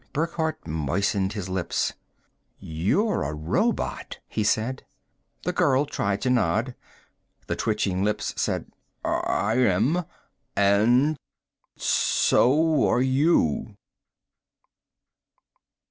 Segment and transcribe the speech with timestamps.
[0.13, 1.93] Burckhardt moistened his lips.
[2.57, 4.83] "You're a robot," he said.
[5.43, 6.73] The girl tried to nod.
[7.45, 8.71] The twitching lips said,
[9.05, 10.05] "I am.
[10.55, 11.19] And
[11.77, 13.75] so are you."